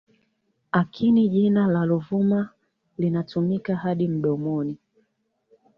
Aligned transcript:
akini 0.71 1.29
jina 1.29 1.67
la 1.67 1.85
Ruvuma 1.85 2.49
linatumika 2.97 3.75
hadi 3.75 4.07
mdomoni 4.07 4.77